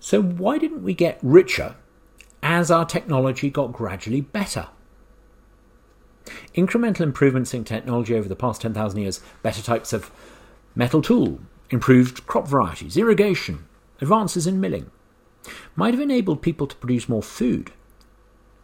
So, 0.00 0.22
why 0.22 0.56
didn't 0.58 0.82
we 0.82 0.94
get 0.94 1.18
richer 1.22 1.76
as 2.42 2.70
our 2.70 2.86
technology 2.86 3.50
got 3.50 3.72
gradually 3.72 4.22
better? 4.22 4.68
Incremental 6.54 7.00
improvements 7.00 7.52
in 7.52 7.64
technology 7.64 8.14
over 8.14 8.28
the 8.28 8.36
past 8.36 8.62
10,000 8.62 9.00
years, 9.00 9.20
better 9.42 9.62
types 9.62 9.92
of 9.92 10.10
metal 10.74 11.02
tool, 11.02 11.40
improved 11.70 12.26
crop 12.26 12.48
varieties, 12.48 12.96
irrigation, 12.96 13.66
advances 14.00 14.46
in 14.46 14.60
milling, 14.60 14.90
might 15.76 15.92
have 15.92 16.02
enabled 16.02 16.40
people 16.40 16.66
to 16.66 16.76
produce 16.76 17.08
more 17.08 17.22
food 17.22 17.72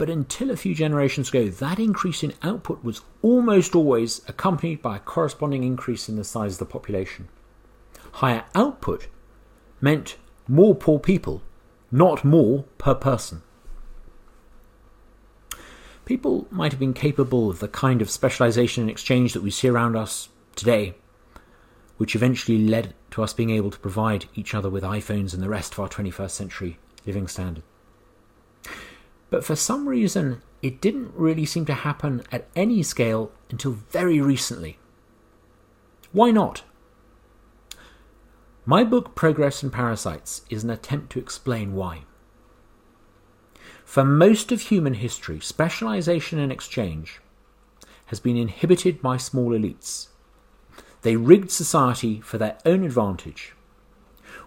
but 0.01 0.09
until 0.09 0.51
a 0.51 0.57
few 0.57 0.75
generations 0.75 1.29
ago, 1.29 1.51
that 1.51 1.79
increase 1.79 2.23
in 2.23 2.33
output 2.43 2.83
was 2.83 3.03
almost 3.21 3.75
always 3.75 4.23
accompanied 4.27 4.81
by 4.81 4.97
a 4.97 5.01
corresponding 5.01 5.63
increase 5.63 6.09
in 6.09 6.17
the 6.17 6.25
size 6.25 6.55
of 6.55 6.59
the 6.59 6.65
population. 6.65 7.29
Higher 8.13 8.45
output 8.55 9.09
meant 9.79 10.17
more 10.49 10.75
poor 10.75 10.99
people, 10.99 11.43
not 11.93 12.25
more 12.25 12.65
per 12.79 12.95
person. 12.95 13.43
People 16.07 16.49
might 16.51 16.73
have 16.73 16.81
been 16.81 16.95
capable 16.95 17.51
of 17.51 17.59
the 17.59 17.69
kind 17.69 18.01
of 18.01 18.09
specialization 18.09 18.85
and 18.85 18.91
exchange 18.91 19.35
that 19.35 19.43
we 19.43 19.51
see 19.51 19.69
around 19.69 19.97
us 19.97 20.31
today, 20.57 20.95
which 21.99 22.17
eventually 22.17 22.57
led 22.57 22.95
to 23.11 23.23
us 23.23 23.35
being 23.35 23.51
able 23.51 23.71
to 23.71 23.79
provide 23.79 24.25
each 24.35 24.55
other 24.55 24.71
with 24.71 24.83
iPhones 24.83 25.35
and 25.35 25.43
the 25.43 25.51
rest 25.51 25.75
of 25.75 25.81
our 25.81 25.91
21st 25.91 26.31
century 26.31 26.79
living 27.05 27.29
standard. 27.29 27.65
But 29.31 29.45
for 29.45 29.57
some 29.57 29.89
reason, 29.89 30.43
it 30.61 30.81
didn't 30.81 31.15
really 31.15 31.47
seem 31.47 31.65
to 31.67 31.75
happen 31.75 32.23
at 32.31 32.49
any 32.55 32.83
scale 32.83 33.33
until 33.49 33.73
very 33.73 34.21
recently. 34.21 34.79
Why 36.13 36.33
not? 36.33 36.65
My 38.67 38.85
book, 38.85 39.15
Progress 39.15 39.63
and 39.63 39.73
Parasites, 39.73 40.43
is 40.51 40.65
an 40.65 40.71
attempt 40.71 41.11
to 41.13 41.19
explain 41.19 41.75
why. 41.75 42.03
For 43.85 44.05
most 44.05 44.53
of 44.53 44.61
human 44.63 44.95
history, 44.95 45.41
specialization 45.41 46.39
and 46.39 46.53
exchange 46.53 47.21
has 48.07 48.21
been 48.21 48.37
inhibited 48.37 49.01
by 49.01 49.17
small 49.17 49.51
elites. 49.51 50.09
They 51.03 51.17
rigged 51.17 51.51
society 51.51 52.21
for 52.21 52.39
their 52.39 52.59
own 52.67 52.85
advantage 52.85 53.55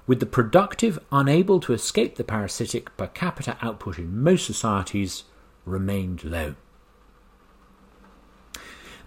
with 0.05 0.19
the 0.19 0.25
productive 0.25 0.99
unable 1.11 1.59
to 1.61 1.73
escape 1.73 2.15
the 2.15 2.23
parasitic 2.23 2.95
per 2.97 3.07
capita 3.07 3.57
output 3.61 3.97
in 3.97 4.21
most 4.21 4.45
societies 4.45 5.23
remained 5.65 6.23
low. 6.23 6.55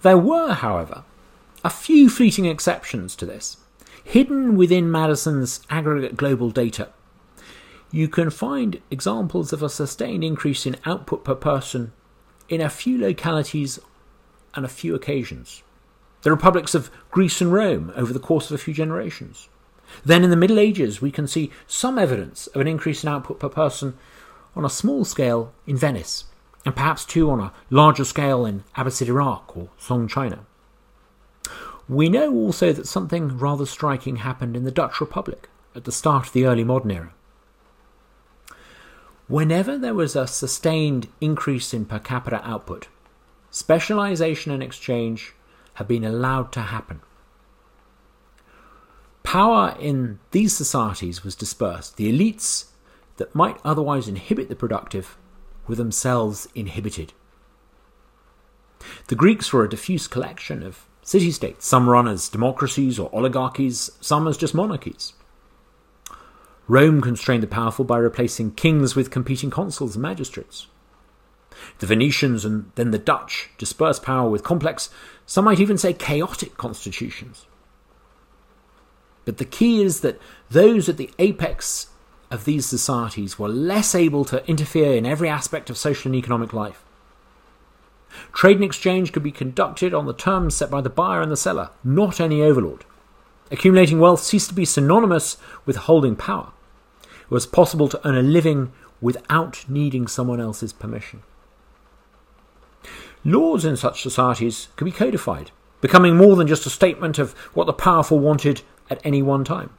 There 0.02 0.18
were, 0.18 0.52
however, 0.54 1.04
a 1.64 1.70
few 1.70 2.08
fleeting 2.08 2.46
exceptions 2.46 3.16
to 3.16 3.26
this. 3.26 3.58
Hidden 4.04 4.56
within 4.56 4.90
Maddison's 4.90 5.60
aggregate 5.68 6.16
global 6.16 6.50
data, 6.50 6.90
you 7.90 8.08
can 8.08 8.30
find 8.30 8.80
examples 8.90 9.52
of 9.52 9.62
a 9.62 9.68
sustained 9.68 10.22
increase 10.22 10.66
in 10.66 10.76
output 10.84 11.24
per 11.24 11.34
person 11.34 11.92
in 12.48 12.60
a 12.60 12.70
few 12.70 12.98
localities 12.98 13.78
and 14.54 14.64
a 14.64 14.68
few 14.68 14.94
occasions. 14.94 15.62
The 16.22 16.30
republics 16.30 16.74
of 16.74 16.90
Greece 17.10 17.40
and 17.40 17.52
Rome 17.52 17.92
over 17.96 18.12
the 18.12 18.20
course 18.20 18.50
of 18.50 18.54
a 18.54 18.62
few 18.62 18.74
generations. 18.74 19.48
Then 20.04 20.24
in 20.24 20.30
the 20.30 20.36
Middle 20.36 20.58
Ages, 20.58 21.00
we 21.00 21.10
can 21.10 21.26
see 21.26 21.50
some 21.66 21.98
evidence 21.98 22.46
of 22.48 22.60
an 22.60 22.68
increase 22.68 23.02
in 23.02 23.08
output 23.08 23.40
per 23.40 23.48
person 23.48 23.96
on 24.54 24.64
a 24.64 24.70
small 24.70 25.04
scale 25.04 25.52
in 25.66 25.76
Venice, 25.76 26.24
and 26.64 26.74
perhaps 26.74 27.04
too 27.04 27.30
on 27.30 27.40
a 27.40 27.52
larger 27.70 28.04
scale 28.04 28.46
in 28.46 28.64
Abbasid 28.76 29.08
Iraq 29.08 29.56
or 29.56 29.68
Song 29.78 30.08
China. 30.08 30.46
We 31.88 32.08
know 32.08 32.32
also 32.34 32.72
that 32.72 32.88
something 32.88 33.38
rather 33.38 33.66
striking 33.66 34.16
happened 34.16 34.56
in 34.56 34.64
the 34.64 34.72
Dutch 34.72 35.00
Republic 35.00 35.48
at 35.74 35.84
the 35.84 35.92
start 35.92 36.26
of 36.26 36.32
the 36.32 36.46
early 36.46 36.64
modern 36.64 36.90
era. 36.90 37.12
Whenever 39.28 39.76
there 39.76 39.94
was 39.94 40.16
a 40.16 40.26
sustained 40.26 41.08
increase 41.20 41.74
in 41.74 41.84
per 41.84 41.98
capita 41.98 42.40
output, 42.48 42.88
specialization 43.50 44.52
and 44.52 44.62
exchange 44.62 45.34
have 45.74 45.88
been 45.88 46.04
allowed 46.04 46.52
to 46.52 46.60
happen. 46.60 47.00
Power 49.26 49.76
in 49.80 50.20
these 50.30 50.56
societies 50.56 51.24
was 51.24 51.34
dispersed. 51.34 51.96
The 51.96 52.12
elites 52.12 52.66
that 53.16 53.34
might 53.34 53.58
otherwise 53.64 54.06
inhibit 54.06 54.48
the 54.48 54.54
productive 54.54 55.18
were 55.66 55.74
themselves 55.74 56.46
inhibited. 56.54 57.12
The 59.08 59.16
Greeks 59.16 59.52
were 59.52 59.64
a 59.64 59.68
diffuse 59.68 60.06
collection 60.06 60.62
of 60.62 60.86
city 61.02 61.32
states, 61.32 61.66
some 61.66 61.88
run 61.88 62.06
as 62.06 62.28
democracies 62.28 63.00
or 63.00 63.12
oligarchies, 63.12 63.90
some 64.00 64.28
as 64.28 64.36
just 64.36 64.54
monarchies. 64.54 65.12
Rome 66.68 67.00
constrained 67.00 67.42
the 67.42 67.48
powerful 67.48 67.84
by 67.84 67.98
replacing 67.98 68.52
kings 68.52 68.94
with 68.94 69.10
competing 69.10 69.50
consuls 69.50 69.96
and 69.96 70.02
magistrates. 70.02 70.68
The 71.80 71.86
Venetians 71.86 72.44
and 72.44 72.70
then 72.76 72.92
the 72.92 72.98
Dutch 72.98 73.50
dispersed 73.58 74.04
power 74.04 74.30
with 74.30 74.44
complex, 74.44 74.88
some 75.26 75.46
might 75.46 75.58
even 75.58 75.78
say 75.78 75.92
chaotic 75.92 76.56
constitutions. 76.56 77.46
But 79.26 79.36
the 79.36 79.44
key 79.44 79.82
is 79.82 80.00
that 80.00 80.18
those 80.48 80.88
at 80.88 80.96
the 80.96 81.10
apex 81.18 81.88
of 82.30 82.46
these 82.46 82.64
societies 82.64 83.38
were 83.38 83.48
less 83.48 83.94
able 83.94 84.24
to 84.24 84.48
interfere 84.48 84.96
in 84.96 85.04
every 85.04 85.28
aspect 85.28 85.68
of 85.68 85.76
social 85.76 86.08
and 86.08 86.16
economic 86.16 86.54
life. 86.54 86.82
Trade 88.32 88.56
and 88.56 88.64
exchange 88.64 89.12
could 89.12 89.22
be 89.22 89.32
conducted 89.32 89.92
on 89.92 90.06
the 90.06 90.14
terms 90.14 90.54
set 90.54 90.70
by 90.70 90.80
the 90.80 90.88
buyer 90.88 91.20
and 91.20 91.30
the 91.30 91.36
seller, 91.36 91.70
not 91.84 92.20
any 92.20 92.40
overlord. 92.40 92.84
Accumulating 93.50 94.00
wealth 94.00 94.20
ceased 94.20 94.48
to 94.48 94.54
be 94.54 94.64
synonymous 94.64 95.36
with 95.66 95.76
holding 95.76 96.16
power. 96.16 96.52
It 97.02 97.30
was 97.30 97.46
possible 97.46 97.88
to 97.88 98.08
earn 98.08 98.16
a 98.16 98.22
living 98.22 98.72
without 99.00 99.68
needing 99.68 100.06
someone 100.06 100.40
else's 100.40 100.72
permission. 100.72 101.22
Laws 103.24 103.64
in 103.64 103.76
such 103.76 104.02
societies 104.02 104.68
could 104.76 104.84
be 104.84 104.92
codified, 104.92 105.50
becoming 105.80 106.16
more 106.16 106.36
than 106.36 106.46
just 106.46 106.64
a 106.64 106.70
statement 106.70 107.18
of 107.18 107.32
what 107.54 107.66
the 107.66 107.72
powerful 107.72 108.18
wanted 108.18 108.62
at 108.90 109.00
any 109.04 109.22
one 109.22 109.44
time. 109.44 109.70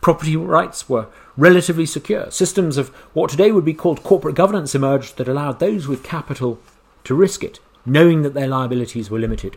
Property 0.00 0.36
rights 0.36 0.88
were 0.88 1.06
relatively 1.36 1.86
secure. 1.86 2.30
Systems 2.30 2.76
of 2.76 2.88
what 3.14 3.30
today 3.30 3.52
would 3.52 3.64
be 3.64 3.74
called 3.74 4.02
corporate 4.02 4.34
governance 4.34 4.74
emerged 4.74 5.16
that 5.16 5.28
allowed 5.28 5.60
those 5.60 5.86
with 5.86 6.02
capital 6.02 6.58
to 7.04 7.14
risk 7.14 7.44
it, 7.44 7.60
knowing 7.86 8.22
that 8.22 8.34
their 8.34 8.48
liabilities 8.48 9.10
were 9.10 9.18
limited. 9.18 9.56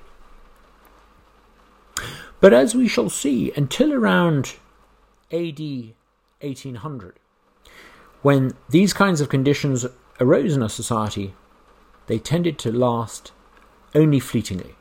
But 2.39 2.53
as 2.53 2.75
we 2.75 2.88
shall 2.88 3.10
see, 3.10 3.51
until 3.55 3.93
around 3.93 4.55
AD 5.31 5.60
1800, 6.41 7.15
when 8.22 8.53
these 8.70 8.93
kinds 8.93 9.22
of 9.22 9.29
conditions 9.29 9.86
arose 10.20 10.55
in 10.55 10.62
a 10.62 10.70
society, 10.70 11.34
they 12.08 12.20
tended 12.20 12.60
to 12.60 12.72
last 12.72 13.31
only 13.96 14.20
fleetingly. 14.20 14.75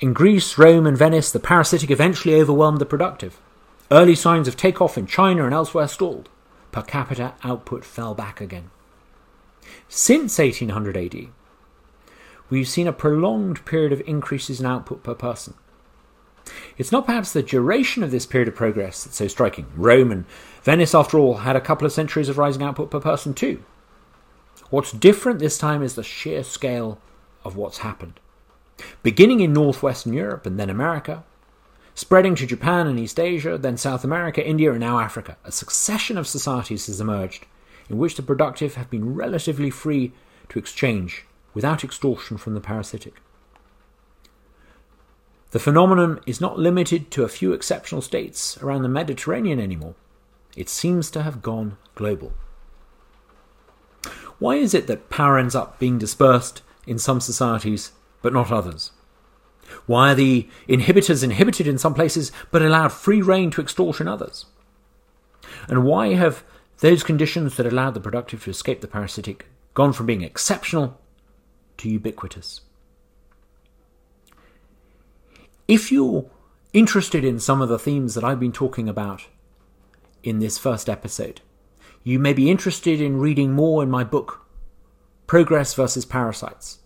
In 0.00 0.12
Greece, 0.12 0.58
Rome, 0.58 0.86
and 0.86 0.96
Venice, 0.96 1.30
the 1.30 1.40
parasitic 1.40 1.90
eventually 1.90 2.34
overwhelmed 2.34 2.78
the 2.78 2.86
productive. 2.86 3.40
Early 3.90 4.14
signs 4.14 4.48
of 4.48 4.56
takeoff 4.56 4.98
in 4.98 5.06
China 5.06 5.44
and 5.44 5.54
elsewhere 5.54 5.88
stalled. 5.88 6.28
Per 6.72 6.82
capita 6.82 7.34
output 7.44 7.84
fell 7.84 8.14
back 8.14 8.40
again. 8.40 8.70
Since 9.88 10.38
1800 10.38 10.96
AD, 10.96 11.28
we've 12.50 12.68
seen 12.68 12.88
a 12.88 12.92
prolonged 12.92 13.64
period 13.64 13.92
of 13.92 14.02
increases 14.06 14.60
in 14.60 14.66
output 14.66 15.02
per 15.02 15.14
person. 15.14 15.54
It's 16.76 16.92
not 16.92 17.06
perhaps 17.06 17.32
the 17.32 17.42
duration 17.42 18.02
of 18.02 18.10
this 18.10 18.26
period 18.26 18.48
of 18.48 18.54
progress 18.54 19.04
that's 19.04 19.16
so 19.16 19.28
striking. 19.28 19.66
Rome 19.76 20.10
and 20.10 20.24
Venice, 20.62 20.94
after 20.94 21.18
all, 21.18 21.38
had 21.38 21.56
a 21.56 21.60
couple 21.60 21.86
of 21.86 21.92
centuries 21.92 22.28
of 22.28 22.38
rising 22.38 22.62
output 22.62 22.90
per 22.90 23.00
person 23.00 23.34
too. 23.34 23.62
What's 24.70 24.92
different 24.92 25.38
this 25.38 25.58
time 25.58 25.82
is 25.82 25.94
the 25.94 26.02
sheer 26.02 26.42
scale 26.42 26.98
of 27.44 27.56
what's 27.56 27.78
happened. 27.78 28.18
Beginning 29.02 29.40
in 29.40 29.52
northwestern 29.52 30.12
Europe 30.12 30.46
and 30.46 30.58
then 30.58 30.70
America, 30.70 31.24
spreading 31.94 32.34
to 32.34 32.46
Japan 32.46 32.86
and 32.86 32.98
East 32.98 33.20
Asia, 33.20 33.56
then 33.56 33.76
South 33.76 34.04
America, 34.04 34.44
India, 34.44 34.70
and 34.70 34.80
now 34.80 34.98
Africa, 34.98 35.36
a 35.44 35.52
succession 35.52 36.18
of 36.18 36.26
societies 36.26 36.86
has 36.86 37.00
emerged 37.00 37.46
in 37.88 37.98
which 37.98 38.16
the 38.16 38.22
productive 38.22 38.74
have 38.74 38.90
been 38.90 39.14
relatively 39.14 39.70
free 39.70 40.12
to 40.48 40.58
exchange 40.58 41.26
without 41.52 41.84
extortion 41.84 42.36
from 42.36 42.54
the 42.54 42.60
parasitic. 42.60 43.20
The 45.52 45.60
phenomenon 45.60 46.20
is 46.26 46.40
not 46.40 46.58
limited 46.58 47.12
to 47.12 47.22
a 47.22 47.28
few 47.28 47.52
exceptional 47.52 48.02
states 48.02 48.60
around 48.60 48.82
the 48.82 48.88
Mediterranean 48.88 49.60
anymore. 49.60 49.94
It 50.56 50.68
seems 50.68 51.10
to 51.12 51.22
have 51.22 51.42
gone 51.42 51.76
global. 51.94 52.32
Why 54.40 54.56
is 54.56 54.74
it 54.74 54.88
that 54.88 55.10
power 55.10 55.38
ends 55.38 55.54
up 55.54 55.78
being 55.78 55.96
dispersed 55.96 56.62
in 56.88 56.98
some 56.98 57.20
societies 57.20 57.92
but 58.24 58.32
not 58.32 58.50
others? 58.50 58.90
Why 59.84 60.12
are 60.12 60.14
the 60.14 60.48
inhibitors 60.66 61.22
inhibited 61.22 61.66
in 61.66 61.76
some 61.76 61.92
places 61.92 62.32
but 62.50 62.62
allowed 62.62 62.90
free 62.90 63.20
rein 63.20 63.50
to 63.50 63.60
extort 63.60 64.00
in 64.00 64.08
others? 64.08 64.46
And 65.68 65.84
why 65.84 66.14
have 66.14 66.42
those 66.78 67.02
conditions 67.02 67.56
that 67.56 67.66
allowed 67.66 67.92
the 67.92 68.00
productive 68.00 68.42
to 68.44 68.50
escape 68.50 68.80
the 68.80 68.88
parasitic 68.88 69.46
gone 69.74 69.92
from 69.92 70.06
being 70.06 70.22
exceptional 70.22 70.98
to 71.76 71.90
ubiquitous? 71.90 72.62
If 75.68 75.92
you're 75.92 76.24
interested 76.72 77.26
in 77.26 77.38
some 77.38 77.60
of 77.60 77.68
the 77.68 77.78
themes 77.78 78.14
that 78.14 78.24
I've 78.24 78.40
been 78.40 78.52
talking 78.52 78.88
about 78.88 79.26
in 80.22 80.38
this 80.38 80.56
first 80.56 80.88
episode, 80.88 81.42
you 82.02 82.18
may 82.18 82.32
be 82.32 82.50
interested 82.50 83.02
in 83.02 83.20
reading 83.20 83.52
more 83.52 83.82
in 83.82 83.90
my 83.90 84.02
book, 84.02 84.46
Progress 85.26 85.74
versus 85.74 86.06
Parasites. 86.06 86.78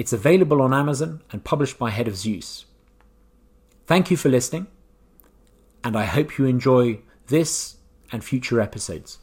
It's 0.00 0.14
available 0.14 0.62
on 0.62 0.72
Amazon 0.72 1.20
and 1.30 1.44
published 1.44 1.78
by 1.78 1.90
Head 1.90 2.08
of 2.08 2.16
Zeus. 2.16 2.64
Thank 3.86 4.10
you 4.10 4.16
for 4.16 4.30
listening, 4.30 4.66
and 5.84 5.94
I 5.94 6.06
hope 6.06 6.38
you 6.38 6.46
enjoy 6.46 7.00
this 7.26 7.76
and 8.10 8.24
future 8.24 8.62
episodes. 8.62 9.18